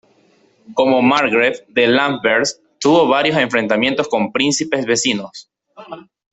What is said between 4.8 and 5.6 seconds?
vecinos.